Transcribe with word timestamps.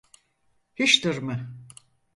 Hiç 0.75 1.03
durma… 1.05 1.49